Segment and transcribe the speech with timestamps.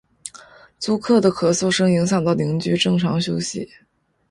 [0.79, 3.69] 租客的咳嗽声影响到邻居正常休息